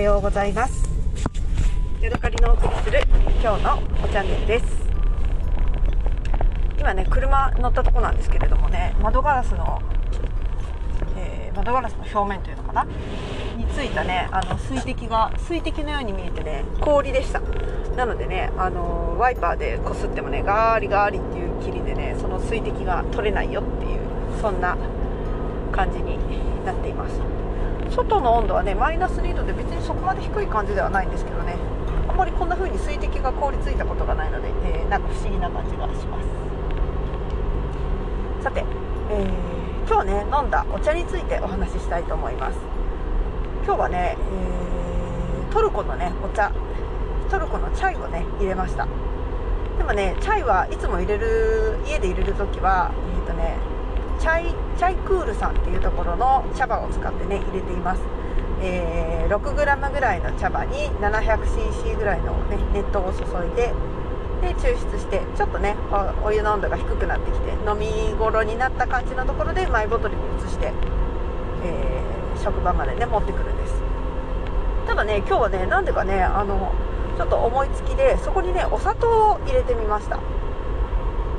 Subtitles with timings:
[0.00, 0.88] ようございます。
[2.00, 3.02] ヤドカリのお送りする
[3.42, 4.64] 今日のチャンネルです。
[6.78, 9.82] 今ね車乗ったとこなんですけれどもね窓ガラスの、
[11.18, 12.86] えー、窓ガラスの表面というのかな？
[13.58, 17.40] についたねあの水滴が水滴のように見えてね氷でした。
[17.96, 24.00] なのでねあのワイパーでこすってもねガーリガーリっていう霧でねその水滴が取れないよっていう
[24.40, 24.78] そんな
[25.72, 26.16] 感じに
[26.64, 27.20] なっています。
[27.90, 31.56] 外の温度はねマイナス2度で別にそこまで低い感じではないんですけどね。
[32.08, 36.26] あんまりこんな風に水滴が凍りついたことがないので、えー、なんか不思議な感じがします。
[38.42, 38.64] さて、
[39.10, 42.58] えー、今日ね飲んだお茶についてお話ししたいと思います。
[43.64, 46.52] 今日はね、えー、トルコのねお茶。
[47.30, 48.88] トルコのチャイをね入れました。
[49.78, 53.56] でもねチャイはいつも入れる家で入れる時はえっ、とね
[54.20, 58.02] チャイチャイクールさんっていうところの茶葉を使ってね入れています、
[58.60, 63.72] えー、6g ぐらいの茶葉に 700cc ぐらいの、ね、熱湯を注いで
[64.42, 65.74] で抽出してちょっとね
[66.22, 70.72] お湯の温度が低くなってきて飲み頃になった感じのところでマイボトルに移して、
[71.64, 73.74] えー、職場までね持ってくるんです。
[74.86, 76.72] ただね今日はねなんでかねあの
[77.16, 80.18] ちょっと思いつきでそこにねお砂糖を入れてみました、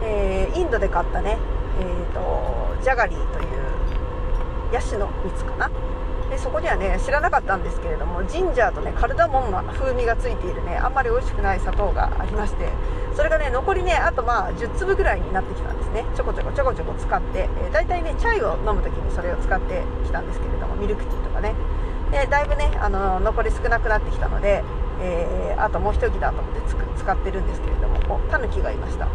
[0.03, 1.37] えー、インドで買ったね
[1.79, 5.69] えーと、ジャガリーというヤシの蜜かな？
[6.29, 12.69] でそこにはね知らなかったんですけれどもジンジャーとねカルダモンの風味がついているねあんまり美味しくない砂糖がありまして
[13.13, 16.05] それがね残りねあとまあ10粒ぐらいになってきたんですね。
[16.15, 21.53] ちょこちょこちょこちょこ使って、えー、大体ねチャイを飲む時にそれを使ってきたんですけれどもミルクティーとかね。
[22.11, 24.63] でだいぶねあの残り少なくなってきたので、
[25.01, 26.61] えー、あともう一息だと思って
[26.97, 29.07] 使ってるんですけれどもタヌキがいました。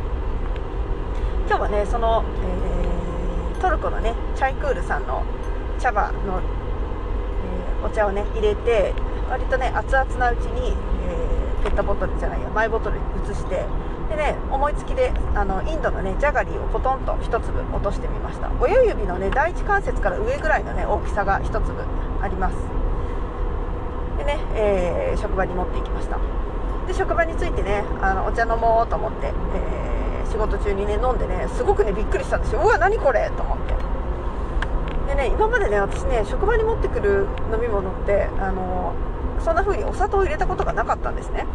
[1.49, 2.76] 今日はねその、えー、
[3.67, 5.25] トルコのねチャイクールさんの
[5.81, 8.95] 茶葉の、えー、お茶をね入れて
[9.29, 13.67] 割とね熱々なうちに、えー、ペットボトルじゃないやマイボトルに移して
[14.09, 18.53] でね思いつきであのインドのねジャガリーをポトンと1粒落としてみました。
[18.61, 21.83] 親指のね第一関節から上ぐらいのね大きさが1粒
[22.23, 22.57] あります。
[24.19, 26.19] でね、えー、職場に持っていきました。
[26.87, 29.96] で職場についてねあのお茶飲もうと思って、えー
[30.31, 32.61] 仕事中にね飲んでねすごくねびっくりしたんですよ。
[32.63, 33.75] うわ何これと思って。
[35.09, 38.93] でね今までね私ね職場に持ってくる飲み物ってあの
[39.41, 41.47] そんな風にお砂糖を入れたことがなかったんですね。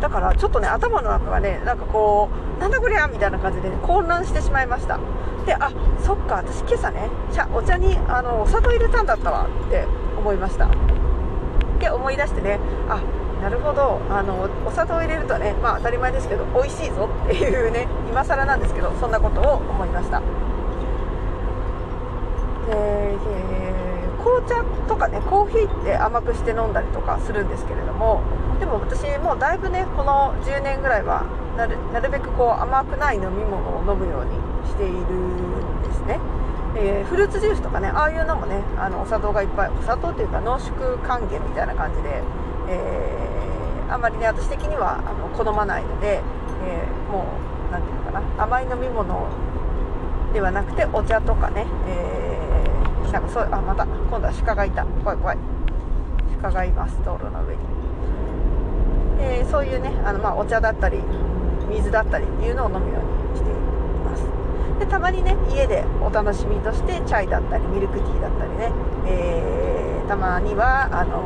[0.00, 2.28] だからちょっとね頭の中がねなんかこ
[2.58, 4.98] うなんだこりゃみたいな感じで、ね、混乱してしまいました。
[5.46, 5.70] であ
[6.04, 7.08] そっか私今朝ね
[7.54, 9.86] お茶にあのお砂糖入れたんだったわって
[10.18, 10.68] 思いました。
[11.78, 13.00] で思い出してねあ
[13.46, 14.00] なるほど。
[14.10, 20.18] あのお砂糖を入れるとねまあ当たり前ですけど美味しいぞっていうね今更なんですけどそんなことを思いました。
[20.18, 20.24] で、
[22.74, 28.20] えー、紅茶とかねコーヒーって甘くして飲んだりとかするんですけれども
[28.58, 31.22] でも私もうだいぶねこの10年ぐらいは
[31.56, 34.34] なるなるべくこう甘くない飲み物を飲むように
[34.68, 36.18] しているんですね。
[36.74, 42.24] えー、フルーツジュースとかねああいうのもねあのお砂糖がいっぱいお砂糖っていうか濃縮還元みたいな感じで
[42.68, 43.25] えー、
[43.88, 46.20] あまりね私的にはあの好まないので、
[46.64, 47.24] えー、も
[47.68, 49.28] う何て言うのかな甘い飲み物
[50.32, 54.84] ではなくてお茶とかね、えー、なんかそうあまた今度は鹿がいた。
[54.84, 55.38] 怖い怖い。
[56.42, 57.62] 鹿がいます道路の上に、
[59.20, 60.98] えー、そういうねあの、まあ、お茶だったり
[61.70, 63.52] 水だったりっていうのを飲むようにしてい
[64.04, 64.24] ます。
[64.78, 68.70] でたまにね家でお楽しみとしてチャイだったりミルクティーだったりね、
[69.06, 71.22] えー、たまにはあの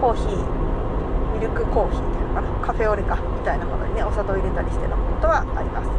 [0.00, 0.53] コーヒー
[1.34, 5.90] ミルクコーヒーっていうのかなカフェオレかみたいなものにねお砂糖を入れたりして飲むことはあります。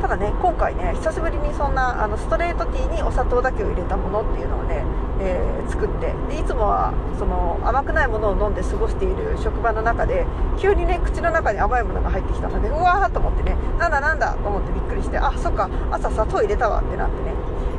[0.00, 4.84] ただね今回ね久しぶりにそんなあのストレートティーにお砂糖だけを入れたものっていうのをね、
[5.20, 10.26] えー、作ってでいつもはその甘くないものを飲んで過ごしている職場の中で
[10.58, 17.32] 急にね口の中に甘いものが入ってきたのでうわーと思ってねなんだなんだと思ってびっくりしてあそっか朝砂糖入れたわってなってね。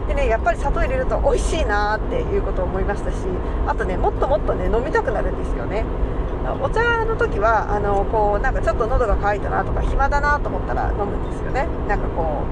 [0.07, 3.17] でねやっぱり砂糖入れると美味しいなっていうことを思いましたし
[3.67, 5.85] あとねもっともっとね飲みたくなるんですよね。
[6.53, 11.67] お茶の時はあのこうなんかちょっと喉が渇いたなとか暇だなと思ったら飲むんですよね。
[11.87, 12.43] なんかこ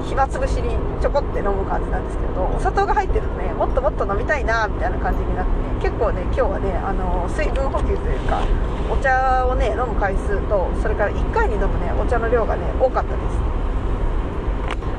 [0.00, 8.42] う暇つぶしにちょこって飲む感じなんですけどお砂糖が入ってるとねもっともっと飲みたいなみたいな感じになってね結構ね今日はねあの水分補給というか
[8.90, 13.52] お茶をね飲む回数とそれから1回に飲むねお茶の量がね多かったです。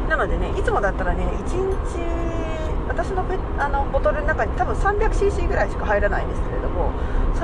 [0.10, 2.00] なのでねいつもだったらね1日
[2.88, 3.26] 私の
[3.58, 6.92] あのボトルの中に多分 300cc ぐらいしか入らないんですけれども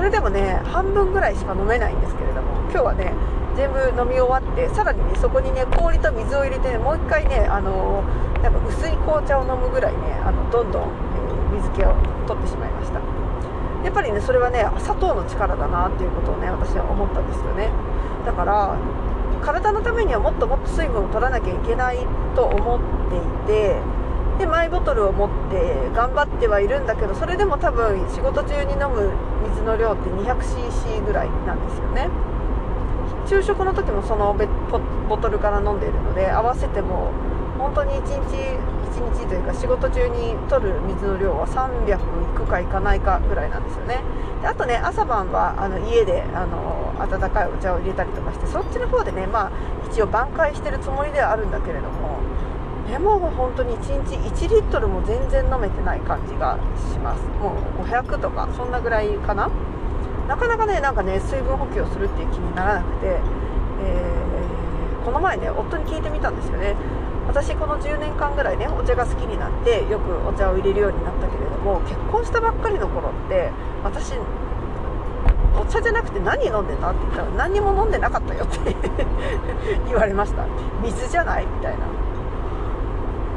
[0.00, 3.12] それでもね半分ぐらいしか飲めないんですけれども今日はね
[3.54, 8.00] 全部飲み終わってさらにねそこにね氷と水を入れて、ね、もう1回ねあの
[8.40, 10.88] なんか薄い紅茶を飲むぐらいねあのどんどん、
[11.52, 11.92] え、水気を
[12.24, 12.98] 取ってしまいました。
[13.84, 17.68] やっぱりねそれはね砂糖の力だなっていうことをね私は思ったんですよね。
[18.24, 18.80] だから
[19.44, 21.98] 体のためにはもっともっと水分を取らなきゃいけない
[22.34, 22.80] と思っ
[23.12, 23.76] ていて
[24.40, 29.12] でマイボトルを持って頑張ってはいるんだけどそれでも多分仕事中に飲む
[29.52, 32.08] 水の量って 200cc ぐらいなんですよね。
[33.26, 34.34] 昼食の時もその
[35.08, 37.12] ボトルから飲んでいるので合わせても
[37.58, 38.34] 本当に1日
[38.96, 41.98] 1日というか仕事中に取る水の量は300い
[42.34, 44.00] くかいかないかぐらいなんですよね。
[44.40, 49.50] であとね朝晩はあの家であの温かいお茶を入れたりとかしてそっちの方でねまあ
[49.92, 52.19] 一応挽回してるつもりではあるんだけれども
[52.90, 56.58] でも本当に1日1リットルも全然飲めてない感じが
[56.92, 57.22] します。
[57.38, 59.48] もう500とかそんなぐらいかな。
[60.26, 66.74] なかなかねなんかね水分補給をするっていう気にならなくて、えー、この前ね夫に聞いてみたんですよね。
[67.28, 73.50] 私この10年間ぐらいねお茶が好きになってよくお茶を入れるようになったけれども結婚したばっかりの頃って
[73.84, 74.14] 私
[75.56, 78.74] お茶じゃなくて何飲んでたって言ったら何も飲んでなかったよって
[79.86, 80.44] 言われました。
[80.82, 82.09] 水じゃないみたいな。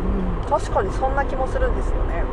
[0.04, 0.50] うん。
[0.50, 2.24] 確かにそんな気もするんですよね。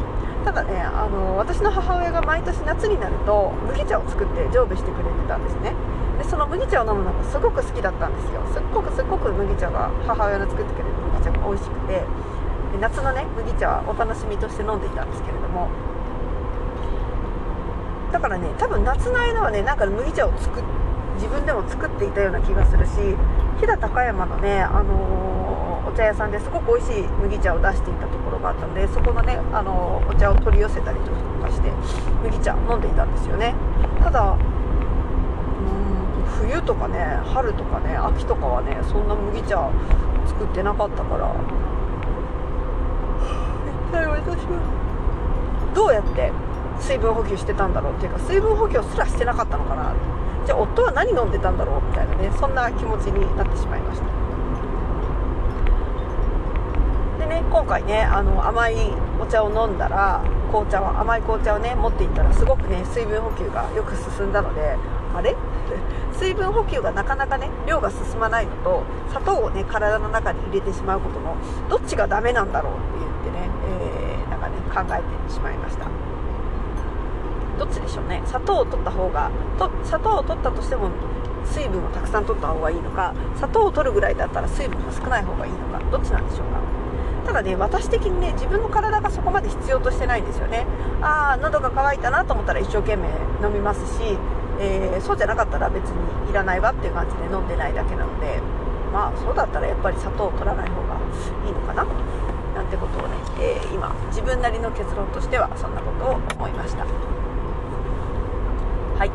[0.44, 5.75] ただねあの私の母親が毎年夏になると麦茶を作って常備してくれてたんですね。
[6.19, 8.40] でその麦茶を飲むのがすごく好きだったんですよ。
[8.52, 12.05] すっごくすっごく麦茶が母親の作ってくれる麦茶が美味しくてで
[12.81, 15.69] 夏のね麦茶はお楽しみとして飲んでいたんですけれども。
[18.11, 20.61] だからね多分夏の間はねなんか麦茶を作
[21.14, 22.96] 自分でも作っていたような気がするし
[23.61, 25.29] 飛騨高山のね、あのー、
[25.90, 31.70] お茶屋さんですごく美味しい麦茶を出していたところがあったのでそこのね、あの、お茶を取り寄せたりとかして
[32.22, 33.54] 麦茶飲んでいたんですよね。
[34.00, 34.37] ただ
[36.40, 36.98] 冬とかね
[37.34, 39.70] 春とかね秋とかはねそんな麦茶
[40.26, 41.34] 作ってなかったから
[43.88, 46.32] 一体私はどうやって
[46.81, 49.94] 水分補給してたんだろうっていうか水分補給すらしてなかったのかな
[50.46, 54.06] じゃあ夫は何飲んでたんだろうみたいなねそんな気持ちになってしまいました
[57.19, 58.74] でね今回ねあの甘い
[59.20, 64.76] お茶を飲んだら紅茶は甘い紅茶をね持っていったらすごくね水分補給がよく進んだので
[65.14, 65.36] あれ？
[66.12, 71.36] 水分補給がなかなかね量が進まないのと砂糖をね体の中に入れてしまうことの
[71.68, 72.80] どっちがダメなんだろうって
[73.24, 75.86] 言ってね、えー、なんかね考えてしまいました。
[77.58, 78.22] どっちでしょうね？
[78.24, 80.88] 砂糖を取った方がと砂糖を取ったとしても
[81.44, 86.79] 水分をたくさん取った方がいいのか砂糖を取るぐらいだったら水分が少ない方がいいのかどっちなんでしょうか？
[87.30, 90.66] ただね私的にね自分の体がそこまで必要としてないんですよね。
[91.00, 93.06] ああ喉が渇いたなと思ったら一生懸命
[93.40, 94.18] 飲みますし
[94.60, 98.42] えー、そうじゃなかったら別にいらないわっていう感じで飲んでないだけなので
[98.92, 101.00] まあそうだったらやっぱり砂糖を取らない方が
[101.46, 101.86] いいのかな
[102.54, 106.84] なんてことをね、えー、今自分なりの結論としてはそんなことを思いました。
[108.98, 109.10] はい。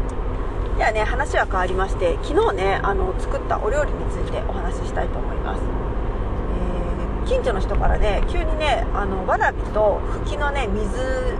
[0.77, 5.61] ではね話は変わりまして昨日ねあの作ったお料理についてお話ししたいと思います、
[7.25, 11.35] 近所の人からね急にねあのわらびとふきのね水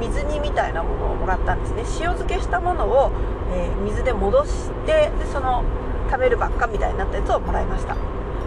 [0.00, 1.82] 水煮みたいなものをもらったんですね。
[2.00, 3.12] 塩漬けしたものを、
[3.54, 5.64] えー、水で戻してでその
[6.10, 7.96] 食べるばっかみたいになったやつをもらいました。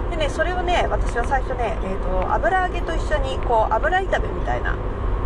[0.09, 4.75] でねそれをね私は最初ね、えーと、油揚げと一緒にこう油炒めみたいな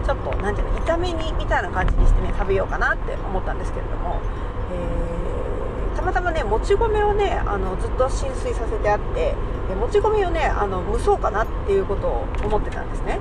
[0.06, 4.22] ちょっと何ていうの炒め煮みたいな感じにしてね食べようかなって思ったんですけれども、
[6.00, 9.36] たまたまねもち米をねあのずっと浸水させてあって
[9.76, 13.20] もち米をねあの蒸そうかなっていうことを思ってたんですね。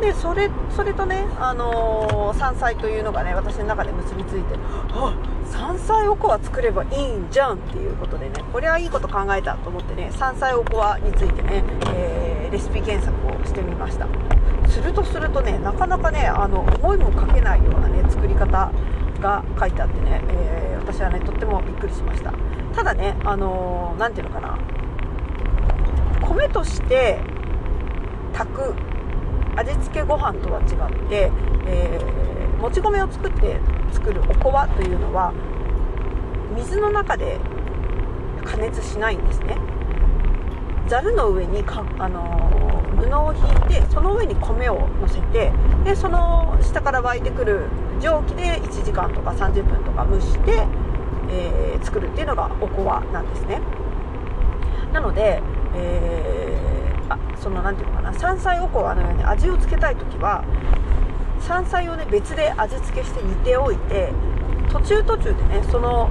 [0.00, 4.58] でそれそれとね、あのー、山菜というのがね私の中で結びついて
[4.90, 11.62] あ山菜おこわ作ればいいんじゃんっていうことでねこれはいいこと考えたと思ってね山菜おこわについてね、
[11.94, 14.08] えー、レシピ検索をしてみました。
[14.68, 18.72] するとするとねなかなかねあの思いもかけないようなね作り方
[19.20, 22.34] が書いてあってね、えー、私はねとってもびっくりしました。
[22.74, 24.58] ただねあの何、ていうのかな。
[26.20, 27.18] 米として
[28.34, 28.74] 炊く
[29.56, 31.32] 味付けご飯とは違って、
[31.66, 33.58] えー、もち米を作って
[33.92, 35.32] 作るおこわというのは
[36.54, 37.38] 水の中で
[38.44, 39.56] 加熱しないんですね。
[40.88, 45.52] ざるの上にか、あのー、布を引いてその上に米をのせて
[45.84, 47.68] でその下から湧いてくる
[48.00, 50.66] 蒸気で1時間とか30分とか蒸して、
[51.32, 53.60] えー、作るっていうのがおこわなんですね。
[54.92, 55.42] なので、
[55.74, 56.62] えー
[57.42, 60.44] その何ていうのかな山菜おこわのように味をつけたい時は
[61.40, 64.12] 山菜をね別で味付けして煮ておいて
[64.70, 66.08] 途中途中でねその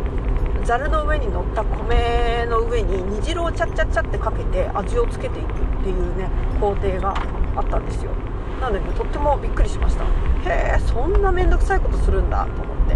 [0.65, 5.51] ざるの上に乗った米の上に煮汁をチャッチャッチャってかけて味をつけていくっ
[5.83, 7.15] ていうね工程が
[7.55, 8.11] あったんですよ。
[8.59, 10.03] なので、ね、とってもびっくりしました。
[10.03, 12.95] へえそんな面倒くさいことするんだと思って。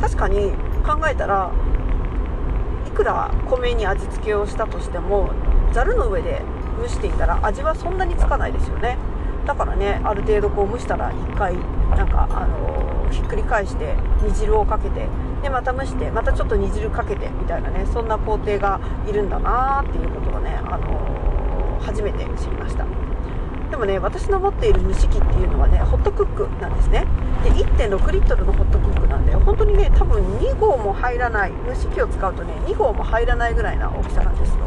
[0.00, 1.50] 確かに考えたら
[2.86, 5.30] いくら米に味付けをしたとしても
[5.72, 6.42] ざるの上で
[6.80, 8.98] 蒸していたら味はそんなにつかないですよね。
[9.46, 11.56] だからねある程度こう蒸したら1回
[11.96, 15.08] なんかあのー、ひっくり返して煮汁をかけて
[15.42, 23.01] でまた蒸してまたちょっと煮汁かけてみたいなねそんな工程がいるんだなーっていうことをね、あのー、初めて知りました。
[23.72, 27.06] でもね私の持っている蒸し器っていうのはねホットクックなんですね。
[27.42, 34.66] で1.6リットルのホットクックなんで本当にね多分2合も入らない蒸し器を使うとね2合も入らないぐらいな大きさなんですよ。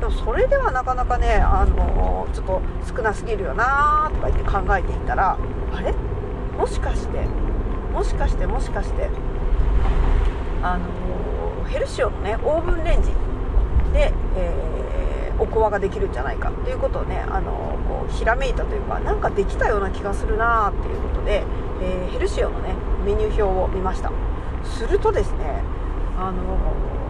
[0.00, 2.62] でもそれではなかなかね、あのー、ちょっと
[2.96, 5.38] 少なすぎるよなとか言って考えていたら
[5.72, 5.94] あれ？
[6.58, 7.24] もしかして
[7.92, 9.08] もしかしてもしかして
[10.64, 13.10] あのー、ヘルシオのねオーブンレンジ
[13.92, 21.44] で、えー、おこわができるんじゃないかっていうことをね、あの、こうひらめいたというかなんかできたような気がするなっていうことで、
[21.80, 24.10] えヘルシオのねメニュー表を見ました。
[24.64, 25.62] するとですね
[26.18, 26.58] あの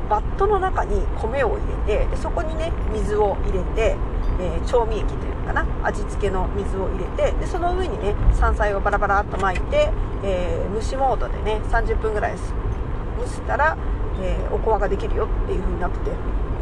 [0.09, 3.97] バットの中に米を入れてそこにね水を入れて、
[4.41, 9.91] えー、調味液というのかな味付けの水を入れてでその上にね山菜をバラバラっと巻いて、
[10.23, 13.77] えー、蒸しモードでね30分ぐらい蒸したら、
[14.21, 16.11] えー、おこわができるよっていう風になってて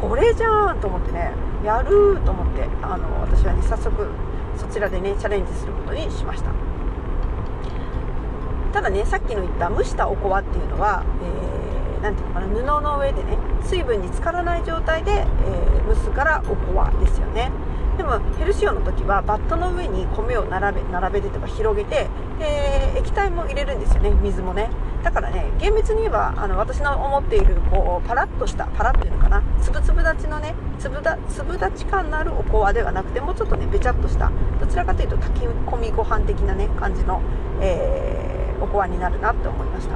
[0.01, 1.31] これじゃんと思ってね
[1.63, 4.07] やると思ってあの私はね早速
[4.57, 6.51] そちらでねチャレンジすることにしました。
[8.73, 11.61] ただねさっきの言った蒸したおこわっていうのは、えー
[12.01, 17.51] ていうのかな布の上でね水分に浸からない状態で、えー、蒸すからおこわですよね。
[17.97, 22.07] でもヘルシオの時はバットの上に米を並べ並べてとか広げて
[22.39, 24.71] で液体も入れるんですよね水もね。
[25.03, 37.21] だからね厳密に言えばあの私の思っているこうパラッとしたパラッというのかなつぶつぶ立ちのねつぶだ粒立ち感のあるおこわではなくてもうちょっとねべちゃっとしたどちらかというと炊き込みご飯的なね感じの、
[37.61, 39.95] えー、おこわになるなって思いました。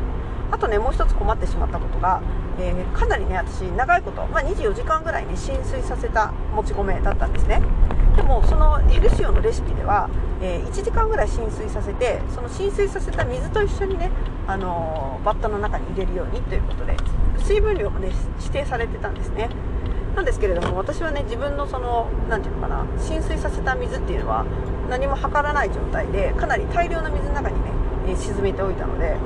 [0.52, 2.22] あとねもう一つ困ってしまったことが、
[2.60, 7.62] えー、かなりね私長いこと、まあ、24時間ぐらいね浸水させたもち米だったんですね。
[8.16, 10.10] でもそのヘルシオのレシピでは、
[10.42, 14.10] えー、1時間ぐらい浸水させてその浸水させた水と一緒にね、
[14.48, 16.96] あの、バットの中に入れるようにということで
[17.40, 19.50] 水分量もね指定されてたんですね。
[20.16, 24.46] なんですけれども私はね自分のその何て言うのかな浸水させた水っていうのは
[24.90, 27.72] 何も測らない状態でかなり大量の水の中にね、
[28.08, 29.18] え、沈めておいたので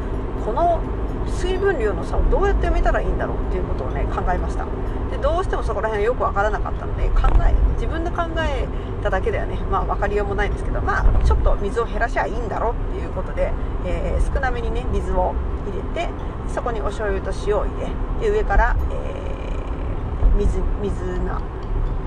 [0.43, 0.81] この
[1.27, 4.65] 水分量の差をどうやって埋めたらいいんだろうっていうことをね考えました。
[5.09, 8.67] でどうしてもそこら辺よく分からなかったので考え自分で考え
[9.01, 9.57] ただけではね。
[9.71, 13.51] まあ分かりようもないんですけどまあちょっと水を減らしゃいいんだろうっていうことで、
[13.85, 15.33] えー、少なめにね水を
[15.65, 16.09] 入れて
[16.47, 17.71] そこにお醤油と塩を入
[18.21, 21.41] れで上から、えー、水水な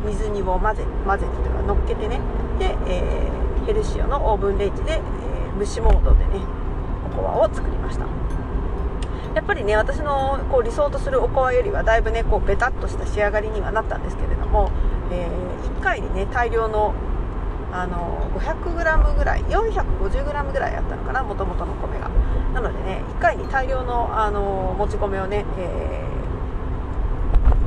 [0.04, 2.20] 水煮を混ぜ混ぜてとか乗っけてね
[2.58, 5.00] で、えー、ヘルシオのオーブンレンジで、え
[5.58, 6.40] 蒸しモードでね
[7.12, 8.21] おこわを作りました。
[9.34, 14.70] やっぱりね私のこう理想とするおこわよりはだいぶねこうベタっとした仕上がりにはなったんですけれども、
[15.10, 16.94] えー、1回にね大量の
[17.72, 22.10] あの 500g ぐらい 450g ぐらいあったのかなもともとの米が。
[22.52, 26.04] なのでね1回に大量のあのもち米をね、え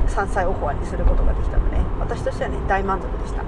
[0.06, 3.42] ー、山菜おこわにすることができたので、ね、私としてはね大満足でした。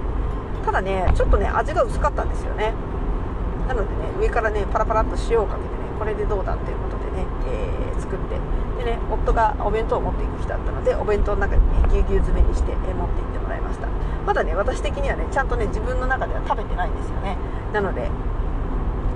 [0.64, 2.74] ただねちょっとね味が薄かったんですよね。
[3.68, 6.87] なのでね上からねパラパラっと塩をかけてねこれでどうだっていうことで
[7.18, 8.38] ね、えー、作って
[8.78, 13.88] でね夫がお弁当を持っていく人だったのでお弁当の中にねぎゅうぎゅう詰めにして、えー、持って行ってもらいました。
[14.24, 17.36] まだね私的にはねちゃんとね自分の中では食べてないんですよね。
[17.72, 18.08] なので、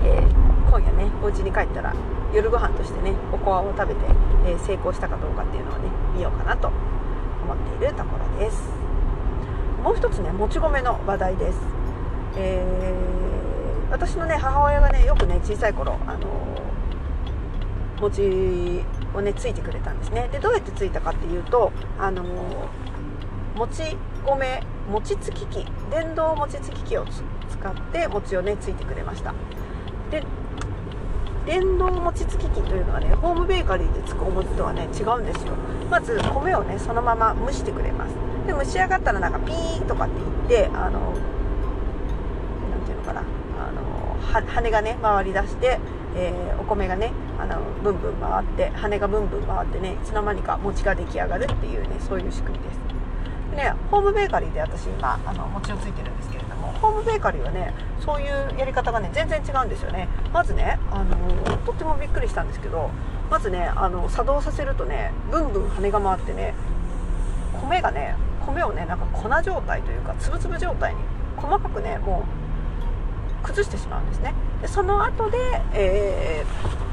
[0.02, 1.94] えー、今夜ねお家に帰ったら
[2.32, 4.00] 夜ご飯としてねおこわを食べて、
[4.46, 6.68] え成功したかどうかっていうのをね見ようかなと
[7.44, 8.62] 思っているところです。
[9.82, 11.58] もう一つねもち米の話題です。
[12.36, 16.20] えー、私のね母親がねよくね小さい頃あの
[18.02, 20.28] 餅をねついてくれたんですね。
[20.32, 22.24] でどうやってついたかっていうとあの
[23.56, 29.32] 餅米餅つき機電動餅つき機を使って餅をねついてくれました。
[30.10, 30.24] で
[31.46, 35.54] 電動餅つき機というのはねホームベーカリーでつくお餅とはね違うんですよ。
[35.90, 38.14] まず米をねそのまま蒸してくれます。
[38.46, 40.14] で蒸し上がったらなんかピーンとかって
[40.48, 41.14] 言ってあの
[42.70, 45.78] 何ていうのかなあの羽がね回り出して
[46.14, 47.10] えー、お米がね
[47.42, 52.78] あのブンブン回って羽がブンブン回ってねいつの間にか餅が出来上がるっていうねそういう仕組みです。
[53.50, 60.08] でねホームベーカリーで私今あの餅をついてるんですけれどもホームベーカリーはねそういうやり方がね全然違うんですよね。
[60.32, 62.90] まずねあのとってもびっくりしたんですけど
[63.28, 66.54] まずねあの作動させるとねブンブン羽が回ってね
[67.60, 68.14] 米がね
[68.46, 71.00] 米をねなんか粉状態というかつぶつぶ状態に
[71.36, 72.24] 細かくねも
[73.42, 74.32] う崩してしまうんですね。
[74.60, 75.38] でその後で、
[75.74, 76.91] えー、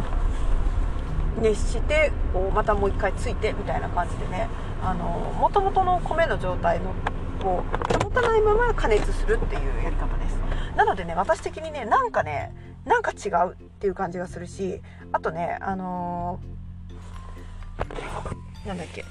[1.41, 4.48] 熱してこうまたもう一回ついてみたいな感じでね。
[5.39, 6.91] もともとの米の状態の
[7.43, 7.63] を
[8.03, 10.38] 保たないまま加熱するっていうやり方です。
[10.75, 12.53] なのでね私的にねなんかね
[12.86, 14.81] なんか違うっていう感じがするし
[15.12, 19.03] あとねあのー、なんだっけ。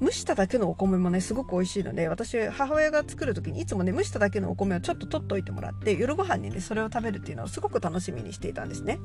[0.00, 8.98] 蒸しただけのお米もねすごく美味しいので私母親が作る時にいつもね蒸しただけのお米をちょっと取っといてもらって夜ご飯にねそれを食べるっていうのをすごく楽しみにしていたんですね。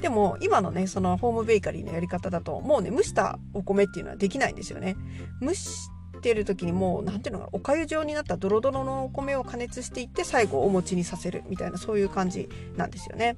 [0.00, 4.96] でも今のねそのホームベーカリーのやり方だともうね蒸したお米っていうのはできないんですよね。
[5.40, 5.88] 蒸し
[6.20, 13.36] てる時にもう何ていうのかおかゆ状になったドロドロのお米を加熱していって最後お餅にさせるみたいなそういう感じなんですよね。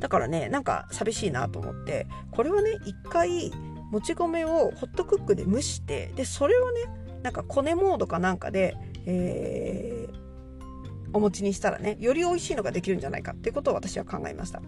[0.00, 3.52] だからねなんか寂しいなと思ってこれはね一回
[3.90, 6.80] もち米をホットクックで蒸してでそれをね
[7.22, 14.62] なんかコネモードかなんかで、えー、お餅にしたらねより美味しいのができるんじゃないかっていうことを私は考えました。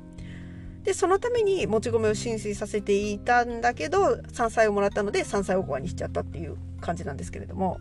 [0.83, 7.79] でそのためにもち米を浸水させていたんだけど山菜をもらったので山菜おこわにしちゃったっていう感じなんですけれども、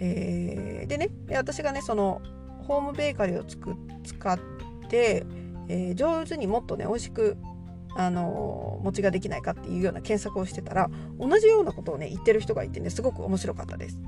[0.00, 2.22] えー、でね私がねその
[2.66, 4.38] ホームベーカリーをつく使っ
[4.88, 5.26] て、
[5.68, 7.36] えー、上手にもっとね美味しく
[7.98, 10.88] あの餅ができないかっていうような検索をしてたら
[11.18, 13.98] 同じようなことをね言ってる人がいてねすごく面白かったです。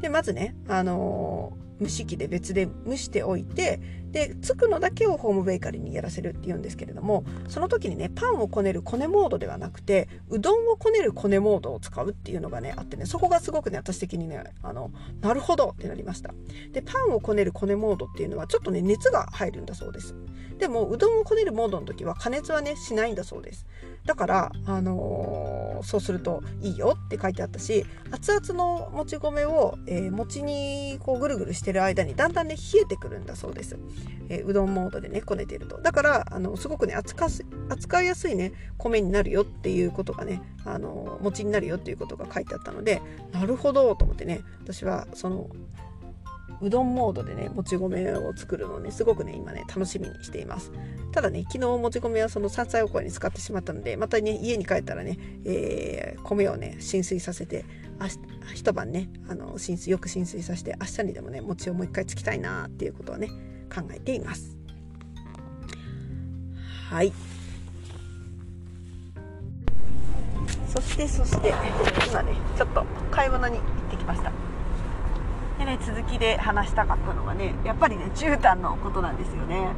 [0.00, 3.80] でまずねあの蒸し器で別で蒸しておいて
[4.12, 16.32] でつくのだけをホームベーカリーにやらせるっていうんですけれどもその時にねパンをこねるこねモードではなくてうどんをこねるこねモードを使うっていうのがねあってねそこがすごくね私的にねあのなるほどってなりました
[16.72, 20.14] でパンをこねるこねモードっていうのはちょっとね熱が入るんだそうです
[20.62, 23.66] でもうどんをこねるモードの時は加熱はねしないんだそうです。
[24.06, 33.76] だから、あのー、そうするといいよって書いてあったし熱々のもち米を、えー、餅にこうぐるぐるしてる間にだんだんね冷えてくるんだそうです、
[34.28, 35.80] えー、うどんモードでねこねていると。
[35.80, 37.26] だからあのすごくね扱
[37.68, 45.48] 扱いやすいね米になるよっていうことがねあの餅になるよっていうことが書いてあったのでなるほどと思ってね私はその
[46.62, 50.72] うどんモードでねもち米を作るのをねすごくね今ね楽しみにしています。
[51.10, 57.64] ただね昨日もち米はその山菜おこわに使ってしまったのでまたね家に帰ったらね、えー、米をね浸水させて
[58.54, 63.28] 一晩ねあの浸水よく浸水させて明日にでもね餅をもう一回つきたいなっていうことはね
[63.74, 64.56] 考えています。
[66.88, 67.12] はい。
[70.68, 71.52] そしてそして
[72.08, 74.51] 今ねちょっと買い物に行ってきました。
[75.64, 79.74] でね続きで話したかったのはねやっぱりね絨毯のことなんですよね。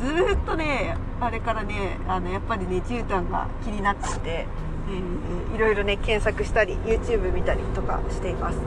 [0.00, 4.46] ずっとねあれからねあのやっぱりね絨毯が気になっていて、
[4.88, 8.58] えー、いろいろね検索したり YouTube 見たりとかしています。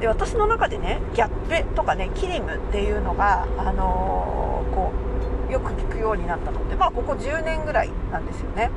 [0.00, 4.92] で私の中でねギャップとかねキリムっていうのが、あのー、こ
[5.48, 8.70] うよく聞くようになったのってまあここ10年ぐらいなんですよね。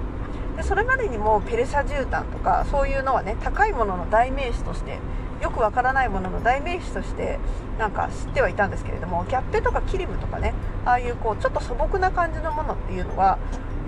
[0.55, 4.99] でそれまでにもペルシャ絨毯とかそういうのはね高いものの代名詞として
[5.41, 7.39] よくわからないものの代名詞として
[7.79, 10.53] なんか知ってはいたんですけれどもギャッペとかキリムとかね
[10.85, 13.39] ああいうこうちょっと素朴な感じのものっていうのは、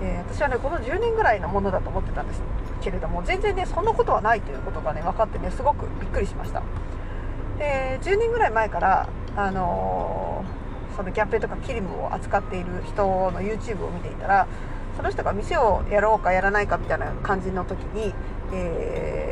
[0.02, 2.42] えー、私はねこの10年ぐらいのものだと思ってたんです
[2.82, 6.62] けれども全然ねそんなことはないということがね分かってねすごくびっくりしました。
[7.58, 14.48] で10年ぐらい前からあのー、そのギャッペとかキリムを扱っている人の YouTube を見ていたら
[14.96, 18.12] その人が店をやろうかやらないかみたいな感じの時に、
[18.52, 19.23] えー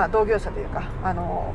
[0.00, 1.52] まあ、同業者というか、あの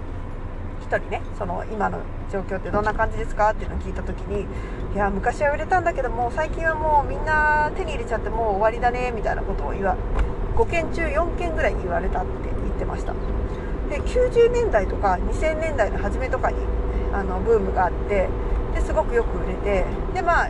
[0.87, 1.97] 1人ねその今の
[2.31, 4.45] 状況ってどんな感じですかっていうのを聞いた時に
[4.93, 9.97] いや昔は売れたんだけども最近はもうみんな手に入れちゃってもう終わりだねみたいなことを言わ
[10.55, 12.29] 5件中4件ぐらい言われたって
[12.61, 13.13] 言ってました。
[13.89, 16.57] で90年代とか2000年代の初めとかに
[17.13, 18.29] あのブームがあって
[18.75, 20.49] ですごくよく売れてでまあ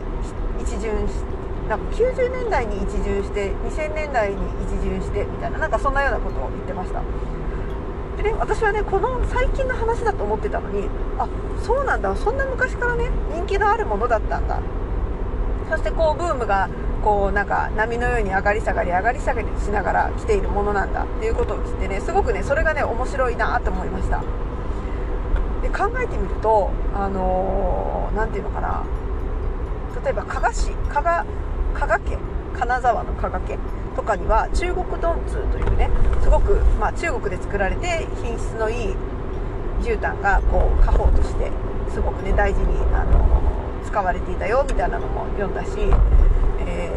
[0.60, 0.92] 一巡
[1.66, 7.00] なんか90年代に一巡して2000年代に一巡してみたいななんかそんなようなことを言ってました。
[8.26, 11.28] ね私はねこの最近の話だと思ってたのにあ
[11.62, 14.60] そうなんだそんな昔からね人気のあるものだったんだ。
[15.70, 16.68] そしてこうブームが
[17.02, 24.22] こうなんか波のように上がり下がり上がり下がりしながら来ているものなんだっていうことを聞いてねすごくねそれがね面白いなと思いました。
[25.62, 28.84] で考えてみるとあの何、ー、て言うのかな。
[30.04, 31.26] 例えば加賀市加賀
[31.74, 32.18] 加賀県
[32.58, 33.58] 金沢の加賀県
[33.94, 35.90] とかには中国ドンツーというね
[36.22, 38.94] すごく、まあ、中国で作られて品質のいい
[39.82, 41.50] 絨毯がこう家宝として
[41.92, 43.24] すごくね大事にあの
[43.84, 45.70] 使われていたよみたいなのも読んだし、
[46.60, 46.90] え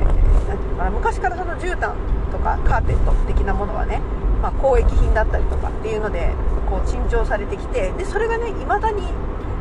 [0.00, 1.94] ー、ていうかな昔からその絨毯
[2.30, 4.00] とかカーペット的なものはね、
[4.42, 6.32] まあ、交易品だったりとかっていうので
[6.68, 9.02] こう珍重されてきてでそれがね未だに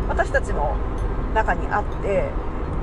[0.07, 0.75] 私たちの
[1.33, 2.29] 中にあって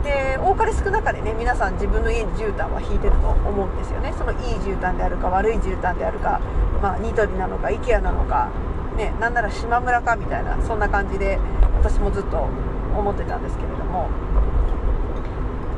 [0.02, 4.12] で多かれ少なかれね皆さん自分の家に絨毯は引いてると思うんですよね。
[4.18, 6.40] そのいい絨毯であるか悪い絨毯であるか、
[6.82, 8.50] まあ、ニトリなのか IKEA なのか、
[8.96, 11.38] ね、なんなら島村かみたいなそんな感じで
[11.82, 12.48] 私もずっと
[12.96, 14.08] 思ってたんですけれども。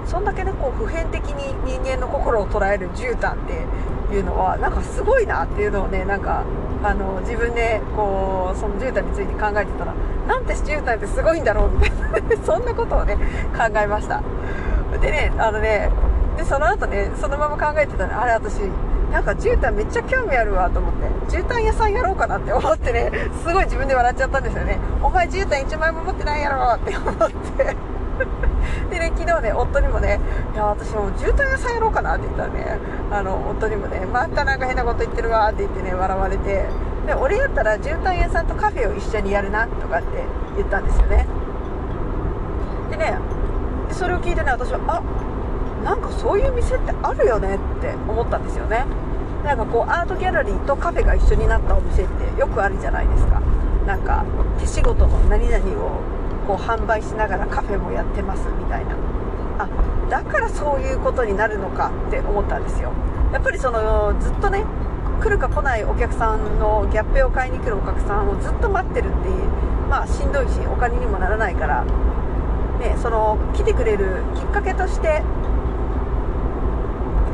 [0.06, 6.44] そんだけねこう普遍的に人間の心を捉える絨毯っていうのはなんかすごいなっていうのをねなんか
[6.84, 9.94] あの自分でこうその絨毯について考えてたら
[10.28, 13.16] なんて絨毯ってすごいんだろうみたいな そんなことをね
[13.56, 14.22] 考えました。
[15.00, 15.90] でねあのね
[16.36, 18.58] でその後ねそのまま考えてたらあれ私
[19.10, 20.92] なんか絨毯めっちゃ興味あるわと思っ
[21.28, 23.10] て絨毯屋さんやろうかなって思ってね
[23.46, 24.78] すごい自分で笑っちゃったんですよね。
[25.02, 27.93] お前絨毯1枚も持ってないやろって思って。
[28.90, 30.20] でね、昨日ね、夫にもね、
[30.54, 32.78] いや、私もう絨毯屋さんやろうかなって言ったらね、
[33.10, 36.66] あの、夫にもね、またなんか変なこと言ってるわって言ってね、笑われて、
[37.06, 40.24] で、俺やったら絨毯屋さんとカフェを一緒にやるな、とかって
[40.56, 41.26] 言ったんですよね。
[42.90, 43.18] でね、
[43.90, 45.02] それを聞いてね、私は、あ、
[45.84, 48.84] なんかそういう店ってあるよねって思ったんですよね。
[49.44, 53.42] なんかこう、アートギャラリーとカフェが一緒になったお店ってよくあるじゃないですか。
[53.86, 54.24] なんか、
[54.58, 56.00] 手仕事の何々を
[56.46, 58.96] こう販売しながらカフェもやってますみたいな。
[59.58, 59.68] あ
[60.10, 62.92] だからそういうことになるのかって思ったんですよ。
[63.32, 64.64] やっぱりそのずっとね
[65.20, 69.34] 来るか来ないお客さんのギャップを買いに来るお客さんをずっと待ってるっていう
[69.88, 71.84] まあしんどいしお金にもならないから、
[72.80, 75.22] ね、その来てくれるきっかけとして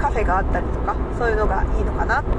[0.01, 2.31] カフェがあったりとかそういうのがいいのかなって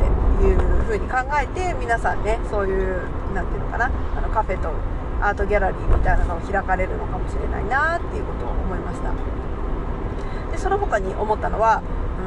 [0.46, 0.58] いう
[0.88, 3.02] ふうに考えて皆さんねそういう
[3.36, 4.70] 何ていうのかなあのカフェと
[5.22, 9.14] アートギャラリーみたいなのを開かれるのかもしれないなっていうことを思いました。
[10.52, 11.82] でその他に思ったのは
[12.20, 12.22] う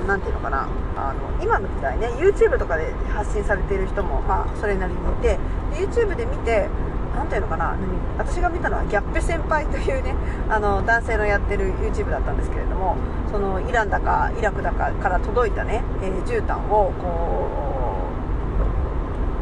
[0.00, 0.68] ーん何ていうのかな。
[0.96, 5.38] あの今の時代ね YouTube とかで発信されている人も、まあ、それなりにいて
[5.72, 6.68] で YouTube で見て
[7.14, 7.76] 何ていうのかな。
[8.18, 10.14] 私が見たのはギャッペ先輩というね
[10.48, 12.96] あの男性のやってる YouTube だったんですけれども
[13.30, 17.65] そのイランだかイラクだかから届いたね、えー、絨毯をこう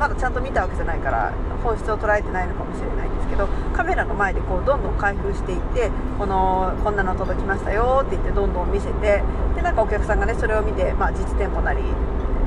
[0.05, 1.33] まだちゃんと見たわけじゃないから
[1.65, 5.89] 本質を捉えてないのかもしれないんですけどカメラの前でこうどんどん開封していって
[6.19, 9.25] このこんなの届きましたよって言ってどんどん見せて
[9.57, 11.81] でなんかお客さんがねそれを見て、まあ、実店舗なり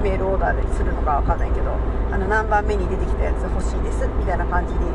[0.06, 1.74] メールオーダーでするのか分かんないけど
[2.14, 4.86] あの何番目に出てきたやつ欲しいですみたいな感じに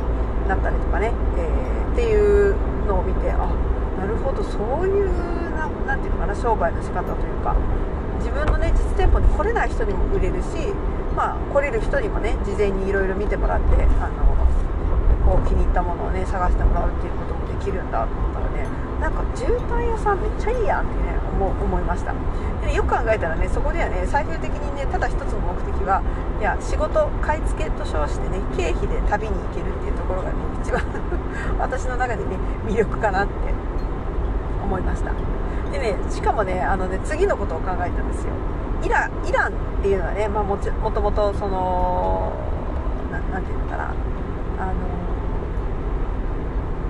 [0.47, 2.55] なったりとかね、えー、っていう
[2.87, 3.51] のを見てあ
[3.99, 5.11] なるほどそういう
[5.59, 7.57] ななていうのかな商売の仕方というか
[8.23, 10.71] 自分のね実店舗に来れない人にも売れるし
[11.17, 14.33] まあ、来れる人にもね事前にいろいろ見てもらってあの
[15.25, 18.67] こう気に入ったものをね探してもらうっていうこともできるんだと思ったらね
[19.01, 22.15] なんか絨毯屋さんめっちゃいいやんってね思思いました。
[22.61, 26.03] で、よく考えたらねそこではね最終的にねただ一つの目的は
[26.39, 30.83] いや仕事買い付けと称してね経費で旅に行けるっていうところがね一番
[31.59, 33.33] 私の中でね魅力かなって
[34.63, 35.11] 思いました。
[35.73, 38.33] でねしかもねあのね次のことを考えたんですよ。
[38.85, 42.33] イライランっていうのはね、まあ、もちもともとその
[43.31, 43.95] 何て言うのかな。
[44.59, 44.75] あの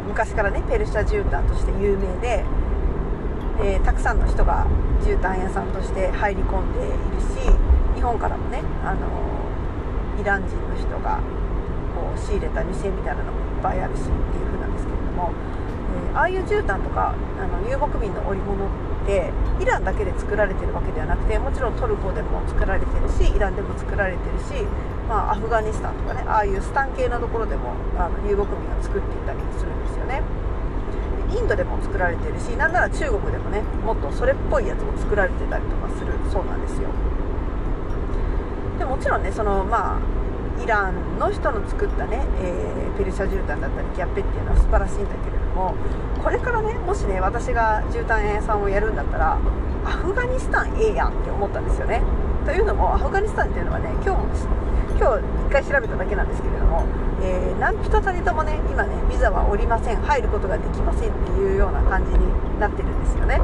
[0.09, 2.45] 昔からねペルシャ絨毯として有名で、
[3.63, 4.67] え、たくさんの人が
[5.01, 7.49] 絨毯屋さんとして入り込んでいるし
[7.95, 9.09] 日本からもねあの
[10.21, 11.21] イラン人の人が
[11.97, 15.33] こう仕入れた店みたいなのもいっぱいあるしっていう風なんですけれども、
[16.13, 24.65] えー、ああいう絨毯とかあの遊牧民の織物っててイランだけで作られてるわけではなくてもちろんトルコでも作られてるしイランでも作られてるし、
[25.09, 30.23] まあ、アフガニスタンとかねああいうスタン系のところでもあの遊牧民が作っていたりするんですよね。
[31.33, 36.89] インドでも作られてるしなんなら中国でもねもっとそれっぽいやつも作られてたりとかするそうなんですよ。
[38.79, 40.22] でもちろんねそのまあ
[40.63, 45.75] イランの人の作ったね、えー、ペルシャ絨毯だったりギャッペっていうのは素晴らしいんだけれども
[46.23, 49.39] これからねもしね私が絨毯屋さんをやるんだったら
[49.85, 52.03] アフガニスタンええやんって思ったんですよね。
[52.47, 54.27] というのもアフガニスタンっていうのはね今日も
[54.99, 56.87] 今日1回調べただけなんですけれども、
[57.23, 59.97] えー、何人たりともね今ねビザはおりません。
[59.97, 63.41] 入ることができませんっていうような感じになってるんですよね。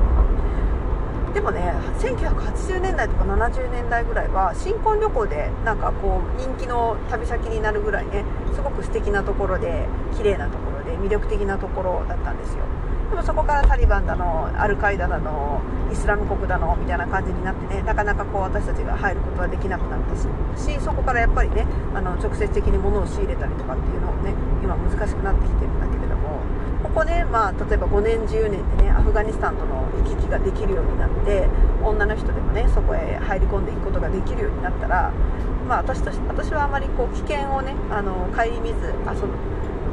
[1.34, 1.60] でもね
[1.98, 9.86] 1980年代とか70年代ぐらいは新婚旅行でなんかこう人気の旅先になるぐらいねすごく素敵なところで
[10.16, 12.64] 綺麗なところで魅力的なところだったんですよ。
[13.10, 25.87] でもそこからタリバンだのアルカイダだのイスラム国だのみたいな感じになってねなかなかこう私たちが入ることはできなくなったしそこからやっぱりねあの直接的に物を仕入れたりとかっていうのもね今難しくなってきてるんだ
[26.88, 31.48] ここね、まあ、例えば5年10年でねアフガニスタンとの行き来ができるようになって
[31.84, 35.12] 女の人でもねそこへ入り込んでいくことができるようになったら、
[35.68, 39.36] まあ、私と私はあまりこう危険をねあの顧みず遊ぶ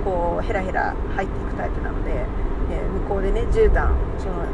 [0.03, 2.12] こうヘラヘラ入っていくタイプなので、
[2.71, 4.45] え、向こうでね絨毯その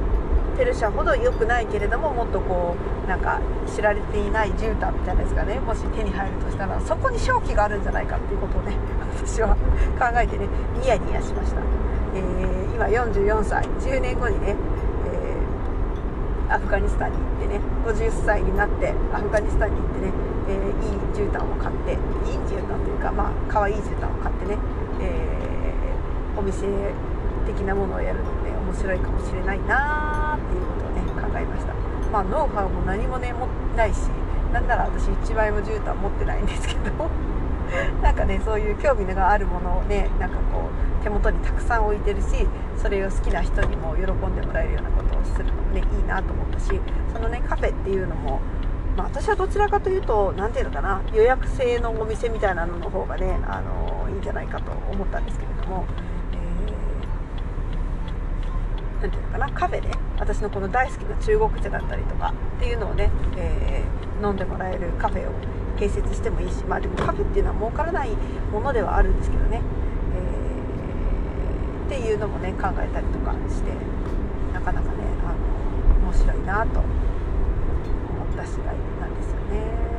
[0.57, 2.75] ペルシャほど良くないけれどももっとこ
[3.05, 3.41] うなんか
[3.73, 8.75] 知られていない絨毯みたいなやつがねもし手に入るとしたらそこに勝機があるんじゃないかっていうことをね
[9.15, 9.55] 私は
[9.99, 10.47] 考えてね
[10.81, 11.61] ニヤニヤしました、
[12.15, 14.55] えー、今44歳10年後にね、
[16.47, 20.11] えー、アフガニスタンに行ってね50歳になってアフガニスタンに行ってね、
[20.49, 21.97] えー、いい絨毯を買っていい
[22.47, 24.57] 絨毯というかまあ可愛い絨毯を買ってね、
[25.01, 25.31] え
[26.37, 26.65] お店
[27.45, 31.73] 的なものをやるのもね面白いかもしれないなーっていうことをね考えました。
[32.11, 33.97] まあノウハウも何もね持ってないし
[34.51, 37.09] なんなら私1枚も絨毯持ってないんですけど
[38.03, 42.27] なんかねそういう興味があるものをねなんかこう手元にたくさん置いてるし
[42.77, 46.79] それを好きな人にも喜んでもらえるようなことをするのもねいいなと思ったし
[47.13, 48.39] そのねカフェっていうのも
[48.97, 55.85] まあ、私はどちらかというと何ていうのかな予約制のお店みたいなのの方がねあのいいんじゃないかと思ったんですけれども
[59.01, 65.33] 何ていうのかなカフェで私のこの大好きな中国茶だったりとかっていうのをね、えー、飲んでもらえるカフェを
[65.77, 68.09] 併設してもいいしまあでもカフェっていうのは儲からない
[68.51, 69.61] ものではあるんですけどね、
[71.91, 73.71] っていうのもね考えたりとかして
[74.53, 79.91] なかなかねあの面白いなと思った次第なんですよね。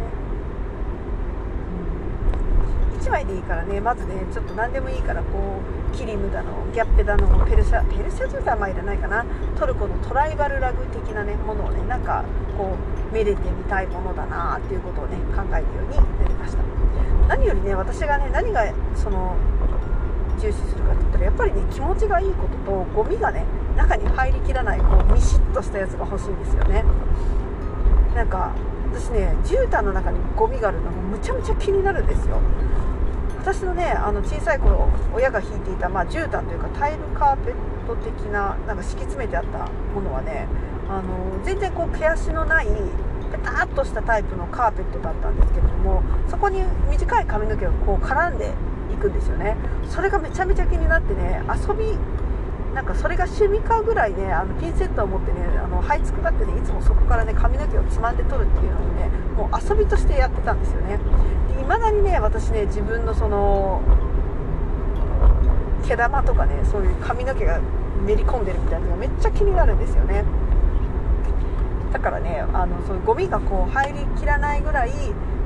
[2.99, 5.61] 1枚でいいからねまずねちょっと何でもいいからこ
[5.93, 9.27] うキリムだのギャッペだのペルシャペルシャ絨毯はいらないかな。
[9.59, 12.25] トルコのトライバルラグ的なねものをねなんか
[12.57, 12.75] こ
[13.11, 16.63] うめでてみたいものだなっていうことをね考えるようになりました。
[17.29, 19.37] 何よりね私がね何がその
[20.43, 23.45] 重視するかって言ったらやっぱりね気持ちがいいこととゴミがね
[23.77, 26.85] 中に入りきらないこうミシッとしたやつが欲しいんですよね。
[28.15, 28.53] なんか
[28.93, 32.41] 私ね絨毯の中にゴミがあるのもむちゃむちゃ気になるんですよ。
[33.39, 37.55] 私のねあの小さい頃親が引いていた、まあ、絨毯というかタイルカーペッ
[37.87, 40.47] ト的ななんか敷き詰めてあったものはね
[40.89, 48.53] あの全然こう毛足のないペタッとしたタイプのカーペットだったんですけれどもそこに短い髪の毛がこう絡んで
[49.03, 49.57] くんですよね。
[49.91, 51.99] それがめちゃめちゃ気になってね遊び
[52.75, 61.01] なんかそれが趣味かぐらいねあのピンセットを持ってねあの這いつくばってねいつもそこからね髪の毛をつまんで取るっていうのをねもう遊びとしてやってたんですよね。
[61.61, 63.83] いまだにね私ね自分のその
[65.87, 67.61] 毛玉とかねそういう髪の毛が
[68.07, 70.25] 練り込んでるみたいなのがめっちゃ気になるんですよね。
[71.93, 74.91] だからねあのそういうゴミがこう入りきらないぐらい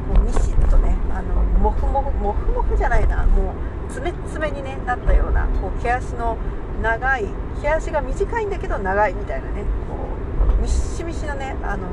[0.09, 3.53] もうミシッとねあのモフモフモフモフじゃないなも
[3.89, 6.37] うつめつめに、ね、なったようなこう毛足の
[6.83, 7.27] 長い
[7.61, 9.97] 毛足が短いんだけど長いみたいなねこ
[10.59, 11.89] うミシミシのねあの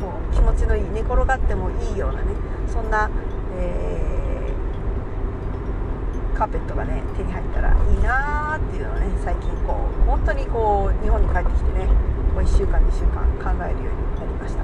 [0.00, 2.34] こう気持ちのいい寝転がってもいいようなね
[2.66, 3.10] そんな、
[3.56, 11.86] えー、カーペットがね手に入ったらいいなーっていうのをね最近こう本当にこう日本に帰ってきてね
[12.34, 14.62] こう1週間2週間考えるようになりました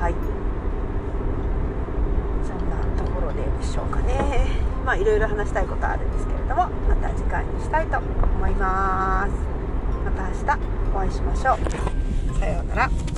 [0.00, 0.14] はい
[2.46, 9.32] そんなところでしょうかねまあいろいろ話したいことあるんですけれどもまた次回にしたいと思います。
[10.02, 11.58] また明日お会いしましょ
[12.32, 12.38] う。
[12.38, 13.17] さようなら。